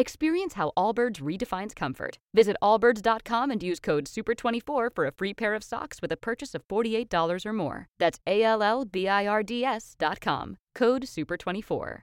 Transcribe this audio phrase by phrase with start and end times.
[0.00, 2.18] Experience how Allbirds redefines comfort.
[2.32, 6.54] Visit allbirds.com and use code SUPER24 for a free pair of socks with a purchase
[6.54, 7.88] of $48 or more.
[7.98, 8.60] That's A L.
[8.60, 8.92] Code
[11.02, 12.02] SUPER24.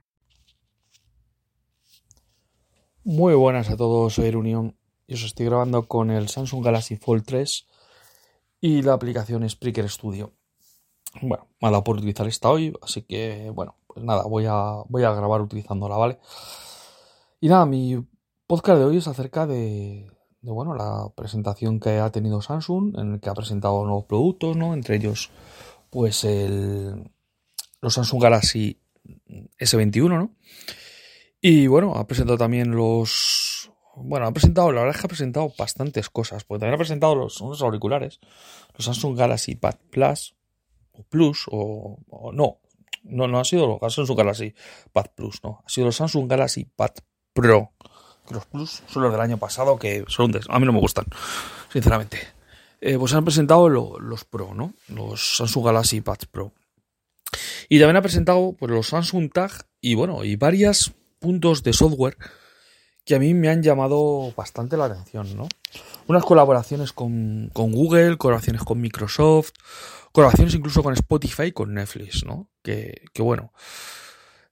[3.04, 7.24] Muy buenas a todos, soy Erunion y os estoy grabando con el Samsung Galaxy Fold
[7.24, 7.66] 3
[8.60, 10.34] y la aplicación Spreaker Studio.
[11.22, 14.82] Bueno, me ha dado por utilizar esta hoy, así que bueno, pues nada, voy a,
[14.86, 16.18] voy a grabar utilizándola, ¿vale?
[17.38, 18.02] Y nada, mi
[18.46, 23.20] podcast de hoy es acerca de, bueno, la presentación que ha tenido Samsung, en el
[23.20, 24.72] que ha presentado nuevos productos, ¿no?
[24.72, 25.30] Entre ellos,
[25.90, 27.10] pues el,
[27.82, 28.80] los Samsung Galaxy
[29.58, 30.34] S21, ¿no?
[31.42, 33.70] Y bueno, ha presentado también los...
[33.96, 37.14] Bueno, ha presentado, la verdad es que ha presentado bastantes cosas, porque también ha presentado
[37.14, 38.18] los, unos auriculares,
[38.74, 40.36] los Samsung Galaxy Pad Plus,
[40.92, 42.60] o Plus, o, o no,
[43.02, 44.54] no, no ha sido los Samsung Galaxy
[44.92, 46.92] Pad Plus, no, ha sido los Samsung Galaxy Pad
[47.36, 47.70] Pro.
[48.30, 51.04] Los Plus son los del año pasado que son de, a mí no me gustan,
[51.72, 52.18] sinceramente.
[52.80, 54.74] Eh, pues han presentado los Pro, ¿no?
[54.88, 56.52] Los Samsung Galaxy Pads Pro.
[57.68, 62.16] Y también ha presentado pues, los Samsung Tag y bueno, y varios puntos de software
[63.04, 65.46] que a mí me han llamado bastante la atención, ¿no?
[66.08, 69.52] Unas colaboraciones con, con Google, colaboraciones con Microsoft,
[70.12, 72.48] colaboraciones incluso con Spotify y con Netflix, ¿no?
[72.62, 73.52] Que, que bueno,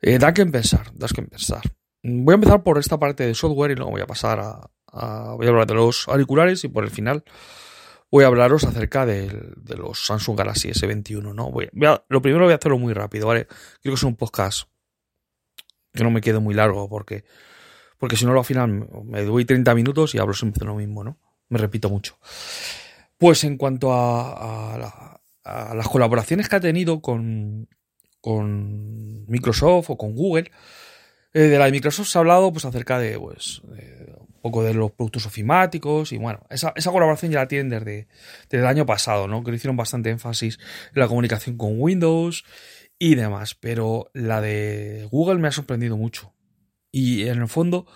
[0.00, 1.62] eh, da que pensar, da que pensar.
[2.06, 5.46] Voy a empezar por esta parte de software y luego voy a pasar a, voy
[5.46, 7.24] a hablar de los auriculares y por el final
[8.10, 11.50] voy a hablaros acerca de, los Samsung Galaxy S21, ¿no?
[11.50, 13.46] Voy, lo primero voy a hacerlo muy rápido, ¿vale?
[13.80, 14.68] Quiero que sea un podcast
[15.94, 17.24] que no me quede muy largo porque,
[17.96, 21.04] porque si no, al final me doy 30 minutos y hablo siempre de lo mismo,
[21.04, 21.18] ¿no?
[21.48, 22.18] Me repito mucho.
[23.16, 27.66] Pues en cuanto a, a las colaboraciones que ha tenido con,
[28.20, 30.50] con Microsoft o con Google,
[31.34, 34.72] eh, de la de Microsoft se ha hablado pues acerca de pues un poco de
[34.72, 38.06] los productos ofimáticos y bueno, esa, esa colaboración ya la tienen desde,
[38.50, 39.42] el año pasado, ¿no?
[39.42, 40.58] Que le hicieron bastante énfasis
[40.94, 42.44] en la comunicación con Windows
[43.00, 46.32] y demás, pero la de Google me ha sorprendido mucho.
[46.92, 47.86] Y en el fondo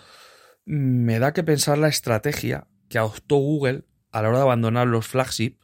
[0.65, 5.07] me da que pensar la estrategia que adoptó Google a la hora de abandonar los
[5.07, 5.57] flagship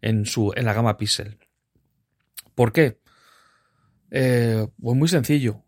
[0.00, 1.38] en, su, en la gama Pixel.
[2.54, 3.00] ¿Por qué?
[4.10, 5.64] Eh, pues muy sencillo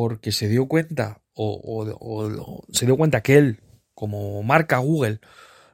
[0.00, 3.58] porque se dio cuenta o, se dio cuenta que él,
[3.94, 5.18] como marca Google,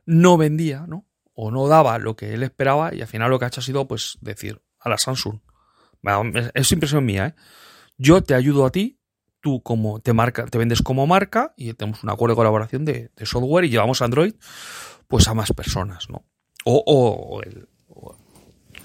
[0.06, 1.06] no vendía, ¿no?
[1.34, 3.64] O no daba lo que él esperaba y al final lo que ha hecho ha
[3.64, 5.40] sido, pues, decir a la Samsung,
[6.54, 7.34] es impresión mía, ¿eh?
[7.98, 8.98] Yo te ayudo a ti,
[9.42, 13.10] tú como te marca, te vendes como marca y tenemos un acuerdo de colaboración de,
[13.24, 14.32] software y llevamos Android,
[15.06, 16.24] pues a más personas, ¿no?
[16.64, 17.42] O, o,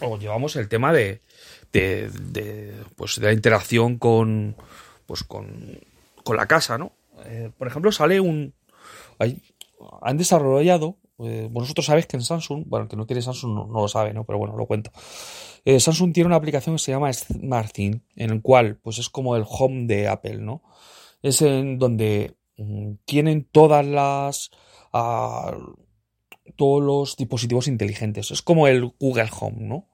[0.01, 1.21] o llevamos el tema de,
[1.71, 4.57] de, de, pues, de la interacción con
[5.09, 5.79] pues con,
[6.31, 6.91] la casa, ¿no?
[7.25, 8.53] Eh, por ejemplo, sale un...
[10.03, 13.81] han desarrollado, eh, vosotros sabéis que en Samsung, bueno, el que no tiene Samsung no,
[13.81, 14.23] lo sabe, ¿no?
[14.23, 14.91] Pero bueno, lo cuento.
[15.65, 19.35] Eh, Samsung tiene una aplicación que se llama SmartThing, en el cual, pues es como
[19.35, 20.61] el home de Apple, ¿no?
[21.23, 24.51] Es en donde mm, tienen todas las...
[24.93, 25.57] Ah,
[26.55, 28.29] todos los dispositivos inteligentes.
[28.29, 29.87] Es como el Google Home, ¿no?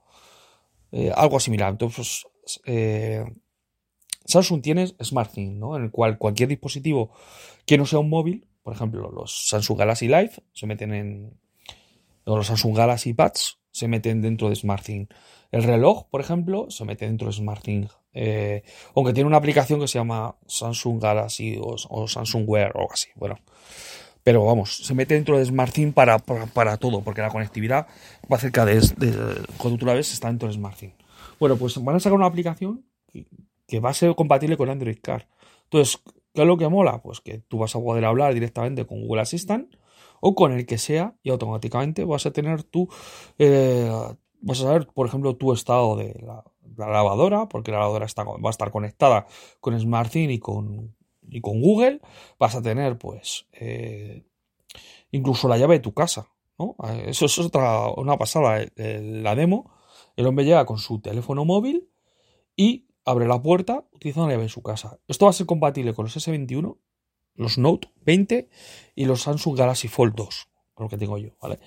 [1.16, 1.72] algo similar.
[1.72, 2.62] Entonces, pues,
[4.25, 5.75] Samsung tiene SmartThing, ¿no?
[5.78, 7.12] En el cual cualquier dispositivo
[7.66, 11.40] que no sea un móvil, por ejemplo, los Samsung Galaxy Live se meten en.
[12.25, 15.08] o los Samsung Galaxy Pads se meten dentro de SmartThing.
[15.52, 17.88] El reloj, por ejemplo, se mete dentro de SmartThing.
[18.13, 18.63] Eh,
[18.96, 23.10] aunque tiene una aplicación que se llama Samsung Galaxy o, Samsung Wear o algo así.
[23.16, 23.38] Bueno.
[24.24, 27.86] Pero vamos, se mete dentro de SmartThing para, para, todo, porque la conectividad
[28.31, 28.81] va cerca de,
[29.57, 30.94] Cuando tú ves, está dentro de SmartThing.
[31.39, 32.83] Bueno, pues van a sacar una aplicación
[33.67, 35.27] que va a ser compatible con Android Car.
[35.63, 36.01] Entonces,
[36.33, 37.01] ¿qué es lo que mola?
[37.01, 39.75] Pues que tú vas a poder hablar directamente con Google Assistant
[40.21, 42.88] o con el que sea y automáticamente vas a tener tú,
[43.38, 43.91] eh,
[44.41, 46.44] vas a saber, por ejemplo, tu estado de la,
[46.77, 49.27] lavadora, porque la lavadora está, va a estar conectada
[49.59, 50.95] con SmartThing y con,
[51.29, 52.01] y con Google.
[52.39, 54.25] Vas a tener, pues, eh,
[55.12, 56.27] incluso la llave de tu casa.
[56.57, 56.75] ¿no?
[57.06, 58.62] Eso es otra, una pasada.
[58.62, 59.71] Eh, la demo,
[60.15, 61.89] el hombre llega con su teléfono móvil
[62.56, 65.00] y abre la puerta utilizando la llave en su casa.
[65.07, 66.78] Esto va a ser compatible con los S21
[67.36, 68.50] los Note 20
[68.96, 70.48] y los Samsung Galaxy Fold 2,
[70.80, 71.60] lo que tengo yo, ¿vale?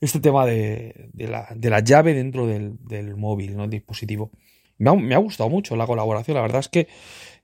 [0.00, 3.64] Este tema de, la, llave dentro del, móvil, ¿no?
[3.64, 4.30] El dispositivo.
[4.76, 6.88] Me ha, gustado mucho la colaboración, la verdad es que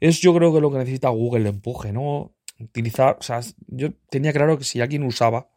[0.00, 2.34] es yo creo que lo que necesita Google de empuje, ¿no?
[2.58, 5.48] Utilizar, o sea, yo tenía claro que si alguien usaba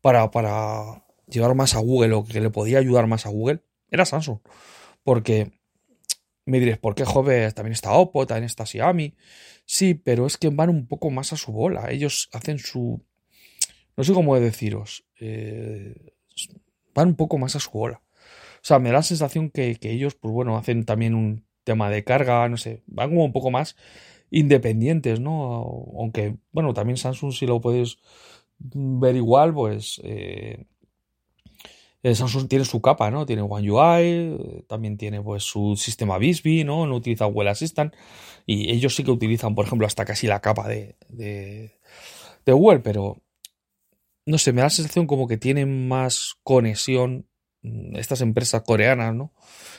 [0.00, 3.60] para, para llevar más a Google o que le podía ayudar más a Google,
[3.90, 4.38] era Samsung.
[5.02, 5.59] Porque
[6.50, 7.52] me diréis, ¿por qué joven?
[7.52, 9.14] También está Oppo, también está Xiaomi.
[9.64, 11.90] Sí, pero es que van un poco más a su bola.
[11.90, 13.04] Ellos hacen su.
[13.96, 15.04] No sé cómo deciros.
[15.20, 16.14] Eh,
[16.94, 18.02] van un poco más a su bola.
[18.56, 21.88] O sea, me da la sensación que, que, ellos, pues bueno, hacen también un tema
[21.88, 23.76] de carga, no sé, van como un poco más
[24.30, 25.62] independientes, ¿no?
[25.98, 27.98] Aunque, bueno, también Samsung, si lo puedes
[28.58, 30.00] ver igual, pues.
[30.04, 30.66] Eh,
[32.02, 33.26] Samsung tiene su capa, ¿no?
[33.26, 36.86] Tiene One UI, eh, también tiene pues su sistema Bixby, ¿no?
[36.86, 37.94] No utiliza Google Assistant.
[38.46, 41.78] Y ellos sí que utilizan, por ejemplo, hasta casi la capa de, de,
[42.46, 43.18] de Google, pero
[44.26, 47.26] no sé, me da la sensación como que tienen más conexión
[47.62, 49.32] mm, estas empresas coreanas, ¿no?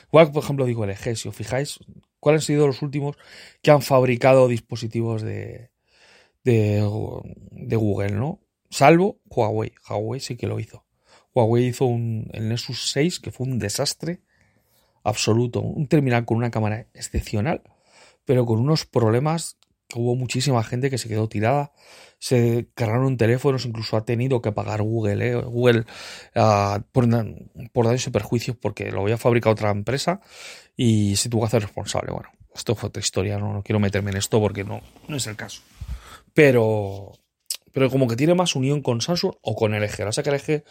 [0.08, 1.78] Igual, por ejemplo, digo LG, si os fijáis,
[2.20, 3.16] ¿cuáles han sido los últimos
[3.62, 5.70] que han fabricado dispositivos de,
[6.44, 6.88] de,
[7.50, 8.40] de Google, ¿no?
[8.70, 9.72] Salvo Huawei.
[9.88, 10.84] Huawei sí que lo hizo.
[11.34, 14.20] Huawei hizo un, el Nexus 6 que fue un desastre
[15.04, 15.60] absoluto.
[15.60, 17.62] Un terminal con una cámara excepcional,
[18.24, 19.56] pero con unos problemas
[19.88, 21.72] que hubo muchísima gente que se quedó tirada.
[22.18, 25.34] Se cargaron teléfonos, incluso ha tenido que pagar Google, ¿eh?
[25.34, 25.84] Google
[26.36, 27.08] uh, por,
[27.72, 30.20] por daños y perjuicios porque lo había fabricado otra empresa
[30.76, 32.12] y se tuvo que hacer responsable.
[32.12, 35.26] Bueno, esto fue otra historia, no, no quiero meterme en esto porque no, no es
[35.26, 35.62] el caso.
[36.32, 37.12] Pero,
[37.72, 40.06] pero como que tiene más unión con Samsung o con LG.
[40.06, 40.64] O sea que LG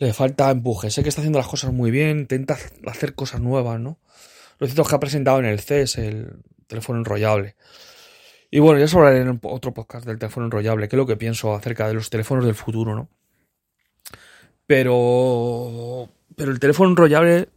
[0.00, 0.90] le falta empuje.
[0.90, 2.56] Sé que está haciendo las cosas muy bien, intenta
[2.86, 3.98] hacer cosas nuevas, ¿no?
[4.58, 7.54] Lo cierto es que ha presentado en el CES el teléfono enrollable.
[8.50, 11.16] Y bueno, ya os hablaré en otro podcast del teléfono enrollable, que es lo que
[11.16, 13.08] pienso acerca de los teléfonos del futuro, ¿no?
[14.66, 16.08] Pero.
[16.34, 17.48] Pero el teléfono enrollable,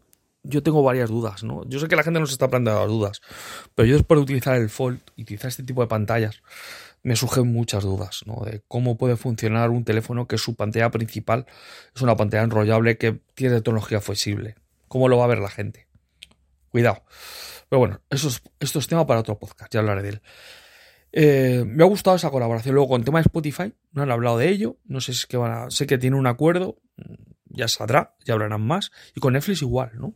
[0.43, 1.63] yo tengo varias dudas, ¿no?
[1.69, 3.21] Yo sé que la gente no se está planteando dudas,
[3.73, 6.41] pero yo después de utilizar el Fold y utilizar este tipo de pantallas,
[7.03, 8.43] me surgen muchas dudas, ¿no?
[8.45, 11.45] De cómo puede funcionar un teléfono que su pantalla principal
[11.93, 14.55] es una pantalla enrollable que tiene tecnología flexible.
[14.87, 15.87] ¿Cómo lo va a ver la gente?
[16.69, 17.03] Cuidado.
[17.69, 20.21] Pero bueno, eso es, esto es tema para otro podcast, ya hablaré de él.
[21.15, 22.73] Eh, me ha gustado esa colaboración.
[22.73, 24.77] Luego, con el tema de Spotify, no han hablado de ello.
[24.85, 25.69] No sé si es que van a.
[25.69, 26.79] Sé que tiene un acuerdo.
[27.45, 28.91] Ya saldrá, ya hablarán más.
[29.15, 30.15] Y con Netflix igual, ¿no?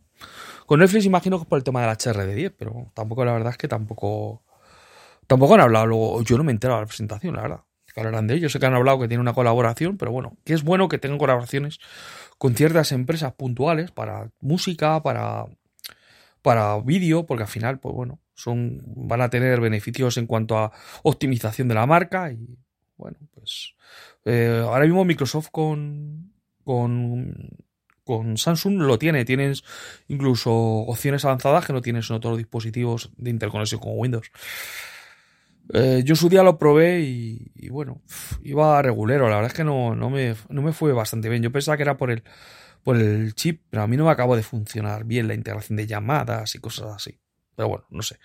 [0.66, 3.58] Con Netflix imagino que por el tema de la HRD10, pero tampoco la verdad es
[3.58, 4.42] que tampoco
[5.28, 7.60] Tampoco han hablado luego, yo no me he enterado de la presentación, la verdad.
[7.94, 10.54] Que hablarán de ello, sé que han hablado que tiene una colaboración, pero bueno, que
[10.54, 11.78] es bueno que tengan colaboraciones
[12.38, 15.44] con ciertas empresas puntuales para música, para,
[16.40, 20.72] para vídeo, porque al final, pues bueno, son, van a tener beneficios en cuanto a
[21.02, 22.58] optimización de la marca y
[22.96, 23.74] bueno, pues
[24.24, 26.32] eh, ahora mismo Microsoft con,
[26.64, 27.50] con,
[28.02, 29.62] con Samsung lo tiene, tienes
[30.08, 34.30] incluso opciones avanzadas que no tienes en otros dispositivos de interconexión con Windows.
[35.72, 38.00] Eh, yo su día lo probé y, bueno,
[38.42, 39.28] iba regulero.
[39.28, 41.42] La verdad es que no, no, me, no me fue bastante bien.
[41.42, 42.22] Yo pensaba que era por el,
[42.82, 45.86] por el chip, pero a mí no me acabó de funcionar bien la integración de
[45.86, 47.18] llamadas y cosas así.
[47.54, 48.18] Pero bueno, no sé.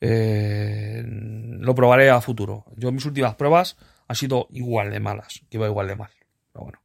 [0.00, 2.64] Eh, lo probaré a futuro.
[2.76, 3.76] Yo mis últimas pruebas
[4.08, 6.10] han sido igual de malas, iba igual de mal.
[6.52, 6.80] Pero bueno.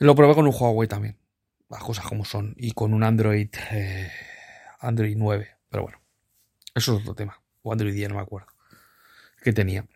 [0.00, 1.16] Lo probé con un Huawei también.
[1.70, 2.54] Las cosas como son.
[2.56, 3.48] Y con un Android.
[3.72, 4.10] Eh,
[4.80, 5.48] Android 9.
[5.68, 6.00] Pero bueno.
[6.74, 8.48] Eso es otro tema o Android 10, no me acuerdo,
[9.42, 9.86] que tenía.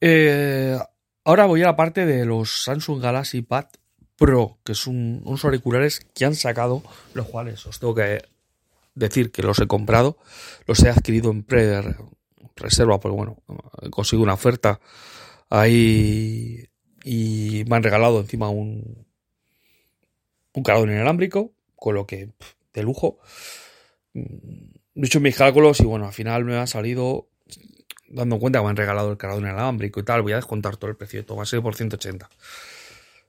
[0.00, 0.78] Eh,
[1.24, 3.66] ahora voy a la parte de los Samsung Galaxy Pad
[4.16, 6.82] Pro, que son unos auriculares que han sacado,
[7.14, 8.22] los cuales os tengo que
[8.94, 10.16] decir que los he comprado,
[10.66, 11.82] los he adquirido en pre
[12.56, 13.42] reserva, porque bueno,
[13.80, 14.80] he conseguido una oferta
[15.48, 16.68] ahí
[17.02, 19.06] y me han regalado encima un,
[20.52, 22.30] un cargador inalámbrico, con lo que
[22.72, 23.18] de lujo
[24.94, 27.28] he hecho mis cálculos y bueno, al final me ha salido
[28.08, 30.90] dando cuenta que me han regalado el cargador inalámbrico y tal, voy a descontar todo
[30.90, 32.28] el precio de todo, va a ser por 180.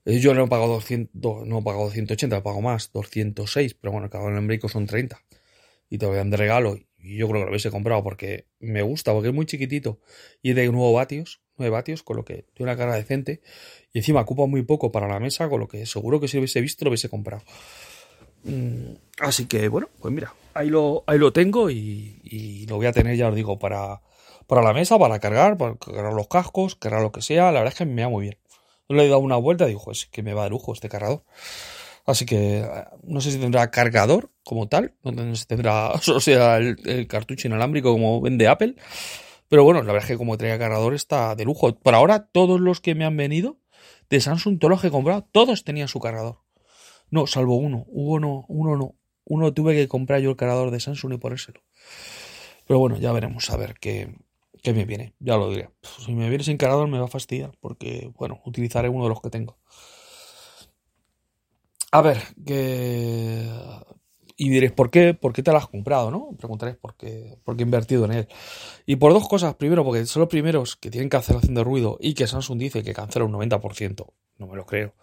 [0.06, 3.94] Eh, yo no he pagado 200, no he pagado 180, he pagado más, 206, pero
[3.94, 5.22] bueno, el cargador inalámbrico son 30.
[5.90, 8.82] Y te a dar de regalo y yo creo que lo hubiese comprado porque me
[8.82, 10.00] gusta, porque es muy chiquitito
[10.42, 13.42] y de 9 vatios, 9 vatios, con lo que tiene una carga decente
[13.94, 16.42] y encima ocupa muy poco para la mesa, con lo que seguro que si lo
[16.42, 17.44] hubiese visto lo hubiese comprado.
[18.44, 22.94] Mm, así que bueno, pues mira, ahí lo, ahí lo tengo y, lo voy a
[22.94, 24.02] tener, ya os digo, para,
[24.48, 27.52] para la mesa, para cargar, para cargar los cascos, cargar lo que sea.
[27.52, 28.38] La verdad es que me va muy bien.
[28.90, 31.24] Le he dado una vuelta y digo, es que me va de lujo este cargador.
[32.06, 32.66] Así que
[33.04, 37.48] no sé si tendrá cargador como tal, no sé si tendrá, o sea, el, cartucho
[37.48, 38.76] inalámbrico como vende Apple.
[39.48, 41.74] Pero bueno, la verdad es que como traía cargador está de lujo.
[41.76, 43.60] Por ahora, todos los que me han venido
[44.10, 46.40] de Samsung, todos los que he comprado, todos tenían su cargador.
[47.10, 47.86] No, salvo uno.
[47.88, 48.96] Hubo no, uno no.
[49.26, 51.62] Uno tuve que comprar yo el cargador de Samsung y ponérselo.
[52.68, 54.16] Pero bueno, ya veremos a ver qué,
[54.62, 55.14] qué me viene.
[55.20, 55.70] Ya lo diré.
[56.04, 59.22] Si me viene sin cargador me va a fastidiar porque, bueno, utilizaré uno de los
[59.22, 59.58] que tengo.
[61.92, 63.48] A ver, que...
[64.36, 65.14] Y diréis, ¿por qué?
[65.14, 66.10] ¿Por qué te lo has comprado?
[66.10, 66.32] ¿no?
[66.40, 68.28] Preguntaréis por qué, por qué he invertido en él.
[68.88, 69.54] Y por dos cosas.
[69.56, 72.94] Primero, porque son los primeros que tienen cancelación de ruido y que Samsung dice que
[72.94, 74.08] cancela un 90%.
[74.40, 74.96] No me lo creo.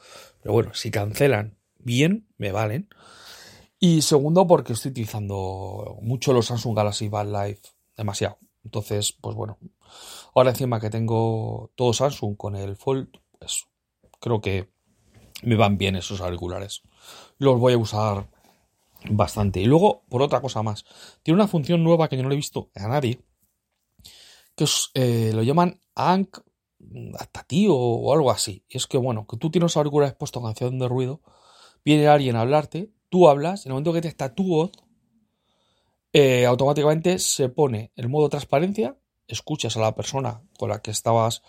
[0.42, 2.88] Pero bueno, si cancelan bien, me valen.
[3.82, 7.62] Y segundo, porque estoy utilizando mucho los Samsung Galaxy Bad Life.
[7.96, 8.38] Demasiado.
[8.62, 9.56] Entonces, pues bueno.
[10.34, 13.08] Ahora encima que tengo todo Samsung con el Fold,
[13.38, 13.64] pues
[14.20, 14.70] creo que
[15.42, 16.82] me van bien esos auriculares.
[17.38, 18.28] Los voy a usar
[19.08, 19.60] bastante.
[19.60, 20.84] Y luego, por otra cosa más,
[21.22, 23.22] tiene una función nueva que yo no le he visto a nadie,
[24.54, 26.42] que eh, lo llaman ANC
[27.14, 28.62] adaptativo o algo así.
[28.68, 31.22] Y es que, bueno, que tú tienes auriculares puestos canción de ruido,
[31.82, 34.72] viene alguien a hablarte, tú hablas, en el momento que te está tu voz,
[36.12, 38.96] eh, automáticamente se pone el modo transparencia,
[39.28, 41.42] escuchas a la persona con la que estabas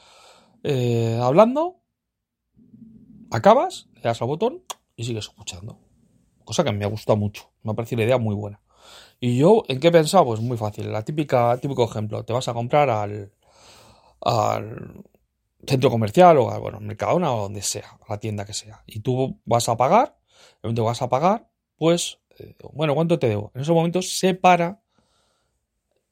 [0.63, 1.81] eh, hablando,
[3.31, 4.63] acabas, le das al botón
[4.95, 5.79] y sigues escuchando.
[6.43, 8.61] Cosa que me ha gustado mucho, me ha parecido la idea muy buena.
[9.19, 10.25] Y yo, ¿en qué he pensado?
[10.25, 13.31] Pues muy fácil, la típica, típico ejemplo, te vas a comprar al,
[15.65, 18.99] centro comercial o al, bueno, Mercadona o donde sea, a la tienda que sea, y
[19.01, 20.19] tú vas a pagar,
[20.61, 21.50] que vas a pagar,
[21.81, 22.19] pues,
[22.73, 23.51] bueno, ¿cuánto te debo?
[23.55, 24.83] En esos momentos se para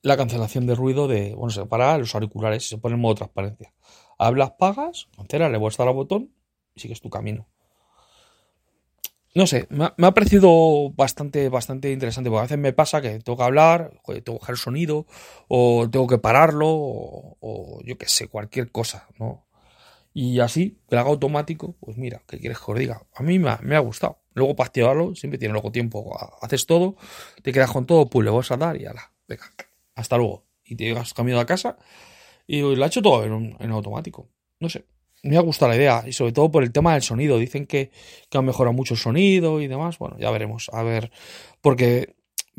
[0.01, 3.13] la cancelación de ruido de, bueno, se para los auriculares y se pone en modo
[3.13, 3.71] transparencia.
[4.17, 6.33] Hablas, pagas, cancela, le vuelves a al botón
[6.73, 7.47] y sigues tu camino.
[9.35, 13.37] No sé, me ha, parecido bastante, bastante interesante, porque a veces me pasa que tengo
[13.37, 15.05] que hablar, tengo que bajar el sonido,
[15.49, 19.45] o tengo que pararlo, o, yo qué sé, cualquier cosa, ¿no?
[20.15, 23.03] Y así, que lo haga automático, pues mira, ¿qué quieres que os diga?
[23.13, 24.18] A mí me ha, gustado.
[24.33, 26.17] Luego para activarlo, siempre tiene luego tiempo.
[26.41, 26.95] Haces todo,
[27.41, 29.45] te quedas con todo, pues le vas a dar y ala, venga,
[29.95, 30.45] hasta luego.
[30.63, 31.77] Y te llegas camino a casa
[32.45, 34.29] y lo ha hecho todo en automático.
[34.59, 34.85] No sé,
[35.23, 37.37] me ha gustado la idea y sobre todo por el tema del sonido.
[37.37, 37.91] Dicen que,
[38.29, 39.97] que han mejorado mucho el sonido y demás.
[39.97, 40.69] Bueno, ya veremos.
[40.73, 41.11] A ver,
[41.61, 42.15] porque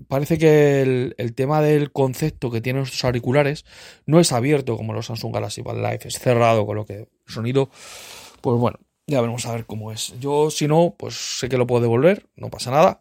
[0.08, 3.64] parece que el, tema del concepto que tienen estos auriculares
[4.06, 7.70] no es abierto como los Samsung Galaxy Life, es cerrado, con lo que el sonido,
[8.40, 8.78] pues bueno,
[9.10, 10.14] ya veremos a ver cómo es.
[10.20, 13.00] Yo, si no, pues sé que lo puedo devolver, no pasa nada,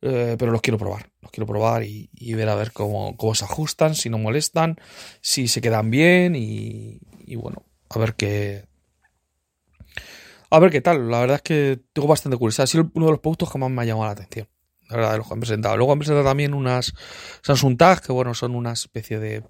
[0.00, 3.44] eh, pero los quiero probar, los quiero probar y, ver a ver cómo, cómo, se
[3.44, 4.76] ajustan, si no molestan,
[5.20, 7.00] si se quedan bien y,
[7.34, 8.66] bueno, a ver qué,
[10.50, 11.10] a ver qué tal.
[11.10, 12.64] La verdad es que tengo bastante curiosidad.
[12.64, 14.48] Ha sido uno de los productos que más me ha llamado la atención.
[14.88, 15.76] La verdad, de los que han presentado.
[15.76, 16.94] Luego han presentado también unas
[17.42, 19.42] Samsung Tag, que bueno, son una especie de.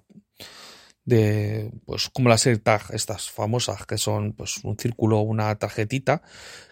[1.09, 1.71] De.
[1.85, 6.21] pues como las AirTag, estas famosas, que son pues un círculo, una tarjetita,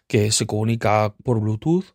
[0.07, 1.85] que se comunica por Bluetooth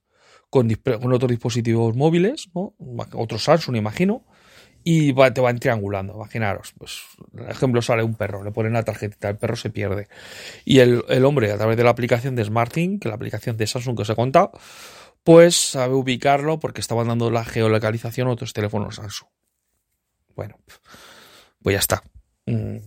[0.51, 0.71] con,
[1.13, 2.75] otros dispositivos móviles, ¿no?
[3.15, 4.27] Otros Samsung, imagino
[4.85, 6.15] y te van triangulando.
[6.15, 7.01] Imaginaros, pues,
[7.39, 10.09] el ejemplo sale un perro, le ponen la tarjetita, el perro se pierde.
[10.65, 13.97] Y el, hombre, a través de la aplicación de SmartThing, que la aplicación de Samsung
[13.97, 14.53] que os he contado,
[15.25, 19.29] pues sabe ubicarlo porque estaban dando la geolocalización a otros teléfonos Samsung.
[20.35, 20.59] Bueno,
[21.63, 22.03] pues ya está.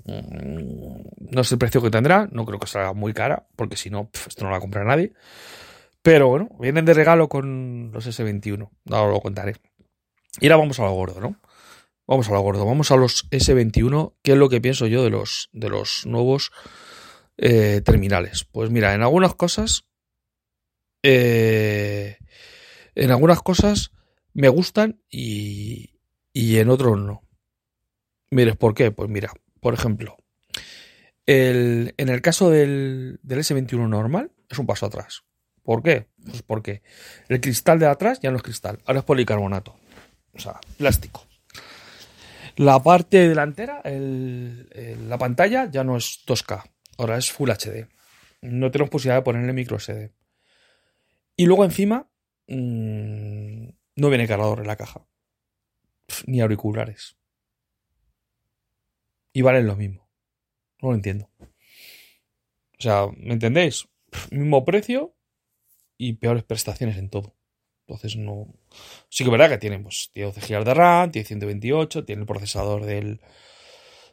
[0.05, 4.09] No sé el precio que tendrá, no creo que salga muy cara, porque si no,
[4.27, 5.13] esto no la compra nadie.
[6.01, 9.55] Pero bueno, vienen de regalo con los S21, ahora lo contaré.
[10.39, 11.39] Y ahora vamos a lo gordo, ¿no?
[12.05, 15.09] Vamos a lo gordo, vamos a los S21, ¿qué es lo que pienso yo de
[15.09, 16.51] los, de los nuevos
[17.38, 18.45] eh, terminales?
[18.51, 19.85] Pues mira, en algunas cosas,
[21.01, 22.19] eh,
[22.93, 23.91] en algunas cosas
[24.33, 25.95] me gustan y,
[26.31, 27.24] y en otros no.
[28.29, 28.91] Mires, ¿por qué?
[28.91, 29.33] Pues mira,
[29.65, 30.15] por ejemplo,
[31.25, 35.24] el, en el caso del, del S21 normal es un paso atrás.
[35.63, 36.05] ¿Por qué?
[36.24, 36.84] Pues porque
[37.29, 39.75] el cristal de atrás ya no es cristal, ahora es policarbonato,
[40.36, 41.25] o sea, plástico.
[42.57, 46.62] La parte delantera, la pantalla ya no es 2K,
[47.00, 47.88] ahora es Full HD.
[48.41, 50.13] No tenemos posibilidad de ponerle micro SD.
[51.38, 52.07] Y luego encima
[52.50, 55.07] mm, no viene cargador en la caja.
[56.27, 57.17] ni auriculares.
[59.35, 60.09] Y valen lo mismo.
[60.81, 61.29] No lo entiendo.
[61.41, 63.85] O sea, ¿me entendéis?
[64.31, 65.13] mismo precio
[65.97, 67.35] y peores prestaciones en todo.
[67.85, 68.47] Entonces no.
[69.09, 72.21] Sí que es verdad que tiene, pues, tiene 12 GB de RAM, tiene 128, tiene
[72.21, 73.19] el procesador del.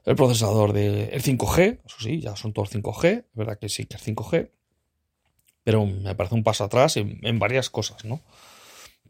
[0.04, 3.94] El procesador del 5G, eso sí, ya son todos 5G, es verdad que sí que
[3.94, 4.50] es 5G,
[5.62, 8.20] pero me parece un paso atrás en, varias cosas, ¿no?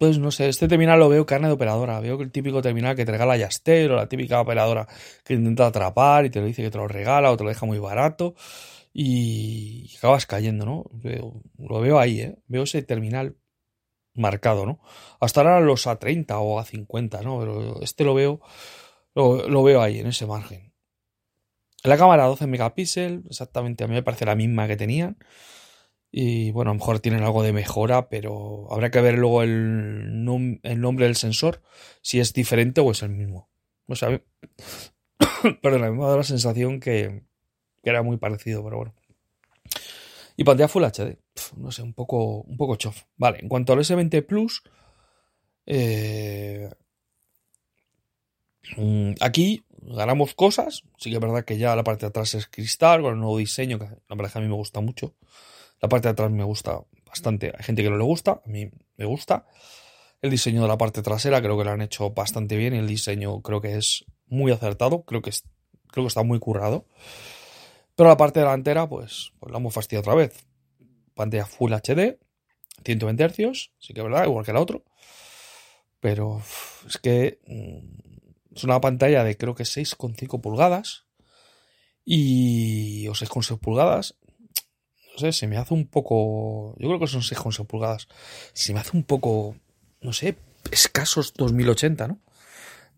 [0.03, 2.01] Pues no sé, este terminal lo veo carne de operadora.
[2.01, 4.89] Veo que el típico terminal que te regala Yastel o la típica operadora
[5.23, 7.67] que intenta atrapar y te lo dice que te lo regala o te lo deja
[7.67, 8.35] muy barato
[8.93, 10.91] y acabas cayendo, ¿no?
[11.57, 12.37] lo veo ahí, ¿eh?
[12.49, 13.37] Veo ese terminal
[14.13, 14.81] marcado, ¿no?
[15.21, 17.39] Hasta ahora los A30 o A50, ¿no?
[17.39, 18.41] Pero este lo veo,
[19.15, 20.75] lo, lo veo ahí, en ese margen.
[21.85, 25.17] La cámara 12 megapíxeles, exactamente, a mí me parece la misma que tenían.
[26.15, 30.23] Y bueno, a lo mejor tienen algo de mejora, pero habrá que ver luego el,
[30.23, 31.63] nombre del sensor,
[32.03, 33.49] si es diferente o es el mismo.
[33.87, 34.11] O sea,
[35.63, 37.23] perdón, me ha dado la sensación que,
[37.83, 38.95] era muy parecido, pero bueno.
[40.37, 41.19] Y pantalla Full HD,
[41.57, 43.05] no sé, un poco, un poco chof.
[43.17, 44.63] Vale, en cuanto al S20 Plus,
[45.65, 46.69] eh,
[49.21, 50.83] aquí ganamos cosas.
[50.99, 53.39] Sí que es verdad que ya la parte de atrás es cristal, con el nuevo
[53.39, 55.15] diseño, que la verdad que a mí me gusta mucho.
[55.83, 57.53] La parte de atrás me gusta bastante.
[57.59, 59.47] Hay gente que no le gusta, a mí me gusta.
[60.21, 62.73] El diseño de la parte trasera creo que lo han hecho bastante bien.
[62.73, 65.03] El diseño creo que es muy acertado.
[65.03, 65.33] Creo que,
[65.89, 66.87] creo que está muy currado.
[67.97, 70.47] Pero la parte delantera, pues, pues la hemos fastidiado otra vez.
[71.15, 72.19] Pantalla Full HD,
[72.85, 74.85] 120 Hz, sí que es verdad, igual que la otro.
[75.99, 76.43] Pero
[76.87, 81.07] es que mm, es una pantalla de creo que 6,5 pulgadas.
[82.05, 83.09] Y.
[83.09, 84.17] o 6,6 pulgadas
[85.13, 86.75] no sé, se me hace un poco.
[86.79, 88.09] Yo creo que son 6,6 pulgadas.
[88.53, 89.57] Se me hace un poco,
[90.01, 90.37] no sé,
[90.71, 92.21] escasos 2080, ¿no?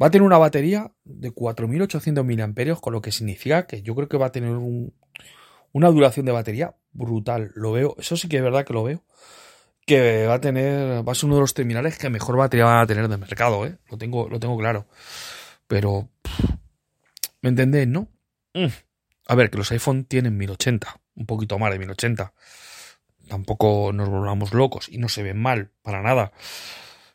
[0.00, 4.08] Va a tener una batería de 4800 mAh, con lo que significa que yo creo
[4.08, 4.58] que va a tener
[5.72, 7.52] una duración de batería brutal.
[7.54, 9.04] Lo veo, eso sí que es verdad que lo veo.
[9.86, 12.78] Que va a tener, va a ser uno de los terminales que mejor batería van
[12.78, 13.76] a tener de mercado, ¿eh?
[13.90, 14.86] Lo tengo, lo tengo claro.
[15.66, 16.08] Pero,
[17.42, 18.08] ¿me entendéis, no?
[18.54, 18.66] Mm.
[19.26, 22.32] A ver, que los iPhone tienen 1080 un poquito más de 1080.
[23.28, 26.32] Tampoco nos volvamos locos y no se ven mal, para nada.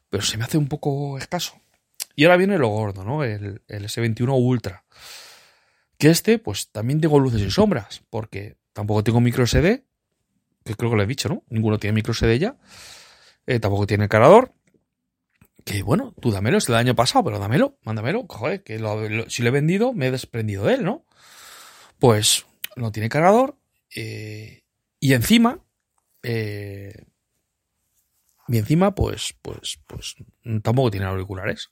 [0.10, 1.60] Pero se me hace un poco escaso.
[2.16, 3.24] Y ahora viene lo gordo, ¿no?
[3.24, 4.84] El, S21 Ultra.
[5.98, 9.84] Que este, pues también tengo luces y sombras, porque tampoco tengo micro SD,
[10.64, 11.44] que creo que lo he dicho, ¿no?
[11.50, 12.58] Ninguno tiene micro SD ya.
[13.46, 14.54] Eh, tampoco tiene cargador.
[15.66, 18.26] Que bueno, tú dámelo, es del año pasado, pero dámelo, mándamelo.
[18.28, 18.78] Joder, que
[19.28, 21.06] si lo he vendido, me he desprendido de él, ¿no?
[22.00, 23.59] Pues no tiene cargador,
[23.96, 24.64] eh,
[25.00, 25.64] y encima,
[26.24, 27.06] eh,
[28.48, 30.16] y encima, pues, pues, pues,
[30.64, 31.70] tampoco tiene auriculares.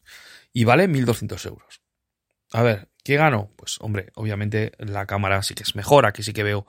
[0.54, 1.82] Y vale 1200 euros.
[2.52, 3.52] A ver, ¿qué gano?
[3.56, 6.06] Pues, hombre, obviamente la cámara sí que es mejor.
[6.06, 6.68] Aquí sí que veo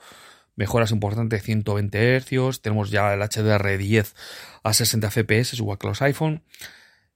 [0.57, 2.63] mejoras importantes, 120 Hz.
[2.63, 4.15] Tenemos ya el HDR10
[4.63, 6.43] a 60 FPS, igual que los iPhone.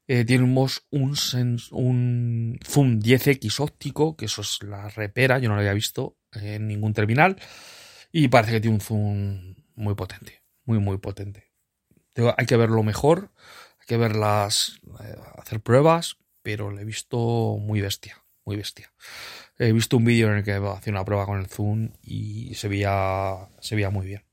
[0.07, 1.17] Eh, tenemos un,
[1.71, 6.67] un zoom 10x óptico, que eso es la repera, yo no lo había visto en
[6.67, 7.37] ningún terminal.
[8.13, 11.51] Y parece que tiene un zoom muy potente, muy, muy potente.
[12.37, 13.33] Hay que verlo mejor,
[13.81, 18.93] hay que verlas, eh, hacer pruebas, pero le he visto muy bestia, muy bestia.
[19.59, 22.69] He visto un vídeo en el que hacía una prueba con el zoom y se
[22.69, 24.27] veía, se veía muy bien,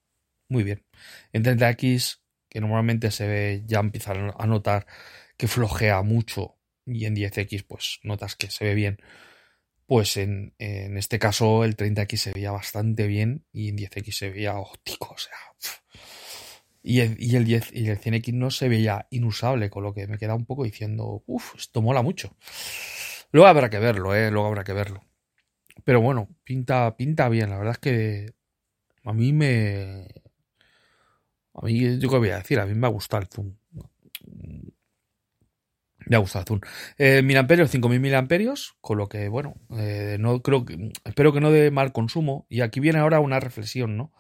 [0.50, 0.86] muy bien.
[1.32, 4.88] En 30X, que normalmente se ve, ya empieza a notar
[5.38, 8.98] que flojea mucho y en 10X pues notas que se ve bien
[9.90, 14.56] pues en, este caso el 30X se veía bastante bien y en 10X se veía
[14.60, 15.34] óptico, o sea.
[16.84, 20.06] Y el, y el 10 y el 100X no se veía inusable, con lo que
[20.06, 22.38] me queda un poco diciendo, uff, esto mola mucho.
[23.32, 25.04] Luego habrá que verlo, eh, luego habrá que verlo.
[25.84, 28.34] Pero bueno, pinta, pinta bien, la verdad es que
[29.06, 30.08] a mí me.
[31.56, 33.56] A mí, yo qué voy a decir, a mí me ha gustado el zoom.
[36.10, 36.62] Me ha gustado Azul.
[36.98, 41.52] Eh, miliamperios, 5.000 miliamperios, con lo que, bueno, eh, no creo que, espero que no
[41.52, 42.48] de mal consumo.
[42.50, 44.12] Y aquí viene ahora una reflexión, ¿no?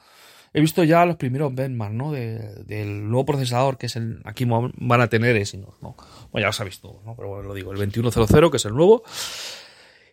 [0.53, 2.11] He visto ya los primeros benchmarks, ¿no?
[2.11, 5.95] del nuevo procesador que es el, aquí van a tener Exynos, ¿no?
[6.31, 7.15] Bueno, ya los ha visto, ¿no?
[7.15, 9.03] Pero bueno, lo digo, el 2100, que es el nuevo.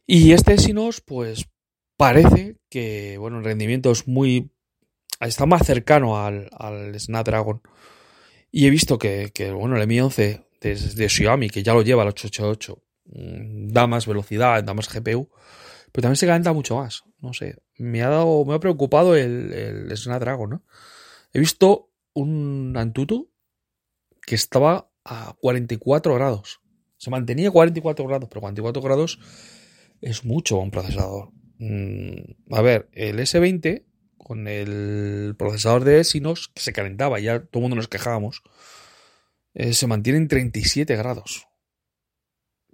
[0.07, 1.47] Y este Exynos, pues,
[1.99, 4.51] parece que, bueno, el rendimiento es muy,
[5.21, 7.61] está más cercano al, al Snapdragon.
[8.51, 12.03] Y he visto que, que bueno, el Mi 11 de, Xiaomi, que ya lo lleva
[12.03, 15.31] el 888, mm, da más velocidad, da más GPU,
[15.93, 17.05] pero también se calienta mucho más.
[17.21, 20.65] No sé, me ha dado, me ha preocupado el, el Snapdragon, ¿no?
[21.33, 23.31] He visto un Antutu
[24.23, 26.61] que estaba a 44 grados.
[26.97, 29.19] Se mantenía a 44 grados, pero 44 grados
[30.01, 31.31] es mucho un procesador.
[31.59, 33.85] Mm, a ver, el S20
[34.19, 38.43] con el procesador de Exynos que se calentaba, ya todo el mundo nos quejábamos.
[39.59, 41.49] Eh, se mantiene en 37 grados.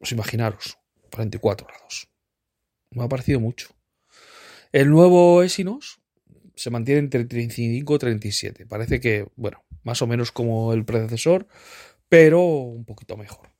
[0.00, 0.78] Os imaginaros,
[1.12, 2.08] 44 grados.
[2.90, 3.68] Me ha parecido mucho.
[4.72, 6.00] El nuevo Exynos
[6.56, 8.66] se mantiene entre 35 y 37.
[8.66, 11.46] Parece que, bueno, más o menos como el predecesor,
[12.08, 13.50] pero un poquito mejor.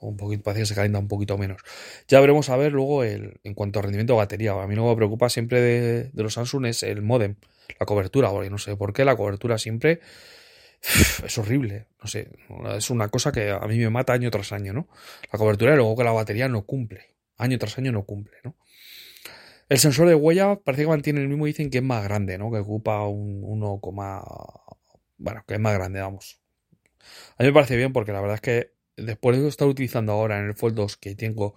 [0.00, 1.60] Un poquito, parece que se calienta un poquito menos.
[2.08, 4.52] Ya veremos a ver luego el, en cuanto a rendimiento de batería.
[4.52, 7.36] A mí lo que me preocupa siempre de, los Samsung es el modem,
[7.78, 10.00] la cobertura, porque no sé por qué la cobertura siempre
[10.82, 11.86] es horrible.
[12.00, 12.30] No sé,
[12.76, 14.88] es una cosa que a mí me mata año tras año, ¿no?
[15.32, 17.16] La cobertura y luego que la batería no cumple.
[17.36, 18.56] Año tras año no cumple, ¿no?
[19.68, 22.50] El sensor de huella parece que mantiene el mismo, dicen que es más grande, ¿no?
[22.50, 23.80] Que ocupa un 1,
[25.18, 26.40] bueno, que es más grande, vamos.
[27.38, 30.38] A mí me parece bien porque la verdad es que después de estar utilizando ahora
[30.38, 31.56] en el Fold 2 que tengo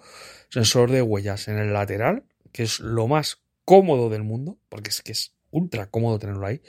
[0.49, 5.01] sensor de huellas en el lateral, que es lo más cómodo del mundo, porque es
[5.01, 6.61] que es ultra cómodo tenerlo ahí,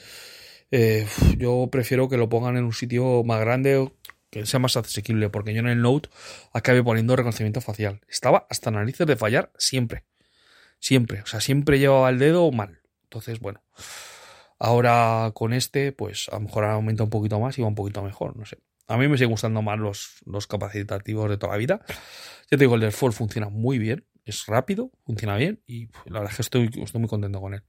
[0.77, 1.07] eh,
[1.39, 3.93] yo prefiero que lo pongan en un sitio más grande,
[4.29, 6.09] que sea más asequible, porque yo en el Note
[6.53, 8.01] acabé poniendo reconocimiento facial.
[8.09, 10.03] Estaba hasta narices de fallar siempre.
[10.81, 11.21] Siempre.
[11.21, 12.81] O sea, siempre llevaba el dedo mal.
[13.05, 13.63] Entonces, bueno.
[14.59, 18.03] Ahora con este, pues a lo mejor aumenta un poquito más y va un poquito
[18.03, 18.59] mejor, no sé.
[18.89, 21.85] A mí me siguen gustando más los, los capacitativos de toda la vida.
[22.51, 26.19] Ya te digo, el del Fold funciona muy bien, es rápido, funciona bien y la
[26.19, 27.63] verdad es que estoy muy contento con él.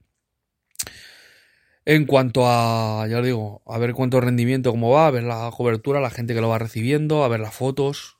[1.88, 5.48] En cuanto a, ya os digo, a ver cuánto rendimiento, cómo va, a ver la
[5.56, 8.18] cobertura, la gente que lo va recibiendo, a ver las fotos.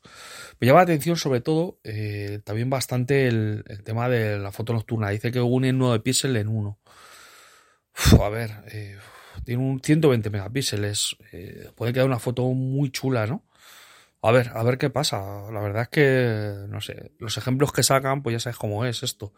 [0.61, 5.09] Me llama la atención sobre todo eh, también bastante el, tema de la foto nocturna.
[5.09, 6.79] Dice que une 9 píxeles en uno.
[8.23, 8.97] a ver, eh,
[9.43, 11.17] tiene un 120 megapíxeles.
[11.33, 13.43] Eh, puede quedar una foto muy chula, ¿no?
[14.21, 15.51] A ver, a ver qué pasa.
[15.51, 19.03] La verdad es que, no sé, los ejemplos que sacan, pues ya sabes cómo es
[19.03, 19.33] esto.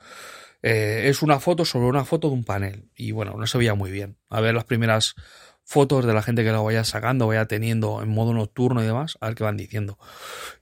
[0.62, 2.90] Eh, es una foto sobre una foto de un panel.
[2.96, 4.18] Y bueno, no se veía muy bien.
[4.30, 5.16] A ver las primeras
[5.64, 9.18] fotos de la gente que lo vaya sacando, vaya teniendo en modo nocturno y demás,
[9.22, 10.00] a ver qué van diciendo.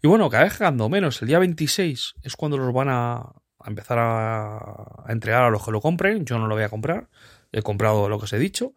[0.02, 1.22] Y bueno, cada vez quedando menos.
[1.22, 5.64] El día 26 es cuando los van a, a empezar a, a entregar a los
[5.64, 6.26] que lo compren.
[6.26, 7.10] Yo no lo voy a comprar.
[7.52, 8.74] He comprado lo que os he dicho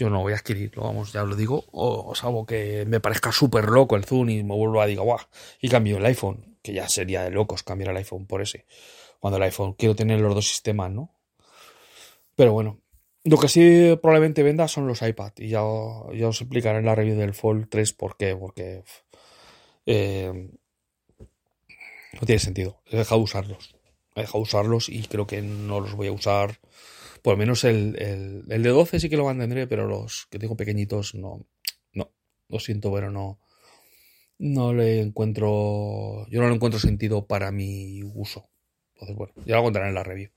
[0.00, 3.66] yo no voy a adquirirlo, vamos, ya lo digo, o, salvo que me parezca súper
[3.66, 5.18] loco el Zoom y me vuelvo a digo, guau,
[5.60, 8.64] y cambio el iPhone, que ya sería de locos cambiar el iPhone por ese.
[9.18, 11.14] Cuando el iPhone quiero tener los dos sistemas, ¿no?
[12.34, 12.80] Pero bueno,
[13.24, 15.60] lo que sí probablemente venda son los iPad, y ya,
[16.14, 18.82] ya os explicaré en la review del Fold 3 por qué, porque
[19.84, 20.48] eh,
[21.18, 23.76] no tiene sentido, he dejado de usarlos,
[24.14, 26.58] he dejado de usarlos y creo que no los voy a usar
[27.22, 27.96] por lo menos el,
[28.48, 31.46] el, de 12 sí que lo mantendré, pero los que tengo pequeñitos no.
[31.92, 32.10] No.
[32.48, 33.38] Lo siento, pero no.
[34.38, 36.26] No le encuentro.
[36.28, 38.48] Yo no le encuentro sentido para mi uso.
[38.94, 40.30] Entonces, bueno, ya lo contaré en la review.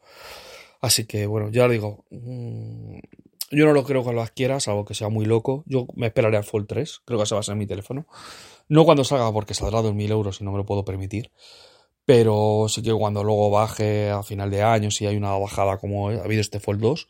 [0.82, 2.06] Así que, bueno, ya lo digo.
[2.10, 3.00] Mm,
[3.52, 5.64] yo no lo creo que lo adquieras, algo que sea muy loco.
[5.68, 7.02] Yo me esperaré al Fold 3.
[7.06, 8.08] Creo que se va a ser mi teléfono.
[8.68, 11.32] No cuando salga, porque saldrá 2.000 euros y no me lo puedo permitir.
[12.06, 16.10] Pero sí que cuando luego baje a final de año, si hay una bajada como
[16.10, 17.08] ha habido este Fold 2,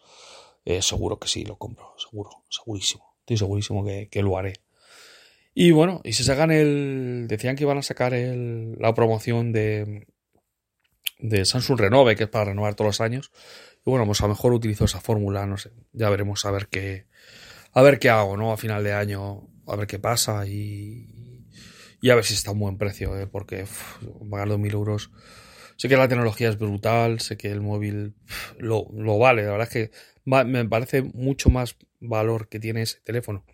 [0.66, 3.16] eh, seguro que sí, lo compro, seguro, segurísimo.
[3.22, 4.54] Estoy segurísimo que, lo haré.
[5.54, 7.26] Y bueno, y si sacan el.
[7.28, 10.08] Decían que iban a sacar el, la promoción de,
[11.20, 13.32] de Samsung Renove, que es para renovar todos los años.
[13.86, 15.72] Y bueno, pues a lo mejor utilizo esa fórmula, no sé.
[15.94, 17.08] Ya veremos a ver qué.
[17.74, 18.52] A ver qué hago, ¿no?
[18.52, 21.33] A final de año, a ver qué pasa y,
[22.04, 23.28] y a ver si está a un buen precio, ¿eh?
[23.28, 23.66] porque
[24.30, 25.10] pagar 2.000 euros.
[25.78, 28.14] Sé que la tecnología es brutal, sé que el móvil
[28.58, 28.86] lo,
[29.18, 29.92] vale, la verdad es que
[30.26, 33.46] me parece mucho más valor que tiene ese teléfono.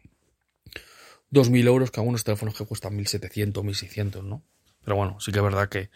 [1.31, 4.43] 2.000 euros que algunos teléfonos que cuestan 1.700, 1.600, ¿no?
[4.83, 5.91] Pero bueno, sí que es verdad que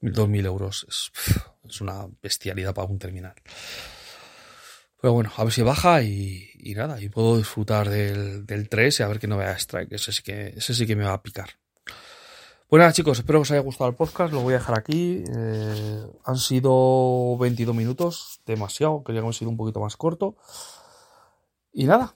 [0.00, 1.10] 2.000 euros es,
[1.68, 3.34] es, una bestialidad para un terminal.
[5.02, 9.02] Pero bueno, a ver si baja y, nada, y puedo disfrutar del, del 3 y
[9.02, 11.22] a ver qué novedades trae, que ese sí que, ese sí que me va a
[11.24, 11.58] picar.
[12.68, 14.30] Pues chicos, espero que os haya gustado el podcast.
[14.30, 15.24] Lo voy a dejar aquí.
[15.34, 19.02] Eh, han sido 22 minutos, demasiado.
[19.04, 20.36] Quería que hubiera sido un poquito más corto.
[21.72, 22.14] Y nada.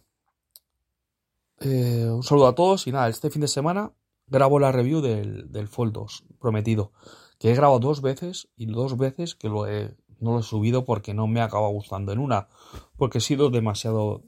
[1.60, 2.86] Eh, un saludo a todos.
[2.86, 3.94] Y nada, este fin de semana
[4.26, 6.92] grabo la review del, del Fold 2, prometido.
[7.38, 10.84] Que he grabado dos veces y dos veces que lo he, no lo he subido
[10.84, 12.12] porque no me acaba gustando.
[12.12, 12.48] En una,
[12.98, 14.22] porque he sido demasiado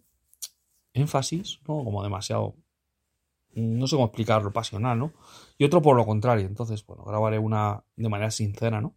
[0.94, 1.84] énfasis, ¿no?
[1.84, 2.56] Como demasiado
[3.54, 5.12] no sé cómo explicarlo, pasional, ¿no?
[5.59, 6.47] Y otro por lo contrario.
[6.47, 8.95] Entonces, bueno, grabaré una de manera sincera, ¿no?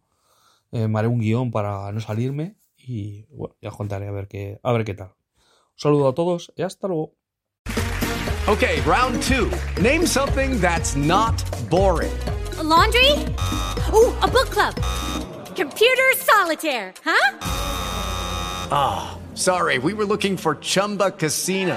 [0.72, 4.28] Eh, me haré un guion para no salirme y bueno, ya os contaré a ver
[4.28, 5.08] qué, a ver qué tal.
[5.08, 5.42] Un
[5.76, 7.14] saludo a todos y hasta luego.
[8.48, 9.50] Okay, round two.
[9.80, 11.36] Name something that's not
[11.68, 12.12] boring.
[12.58, 13.12] A laundry?
[13.92, 14.74] Ooh, a book club.
[15.54, 17.38] Computer solitaire, huh?
[18.70, 21.76] Ah, oh, sorry, we were looking for Chumba Casino.